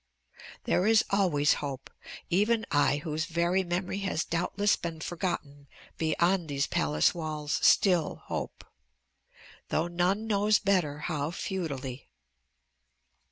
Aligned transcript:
There 0.63 0.87
is 0.87 1.05
always 1.11 1.53
hope; 1.61 1.91
even 2.31 2.65
I 2.71 2.97
whose 2.97 3.25
very 3.25 3.63
memory 3.63 3.99
has 3.99 4.25
doubtless 4.25 4.75
been 4.75 4.99
forgotten 4.99 5.67
beyond 5.99 6.47
these 6.49 6.65
palace 6.65 7.13
walls 7.13 7.59
still 7.61 8.23
hope, 8.25 8.65
though 9.69 9.87
none 9.87 10.25
knows 10.25 10.57
better 10.57 11.01
how 11.01 11.29
futilely." 11.29 12.09